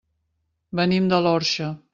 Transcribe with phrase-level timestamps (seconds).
[0.81, 1.73] Venim de l'Orxa.